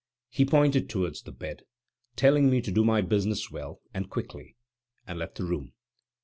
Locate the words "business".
3.01-3.51